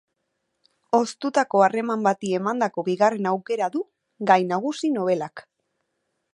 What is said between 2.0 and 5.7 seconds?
bati emandako bigarren aukera du gai nagusi nobelak.